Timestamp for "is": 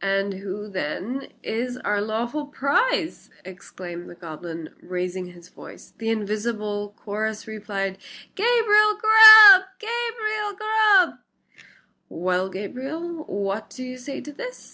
1.42-1.76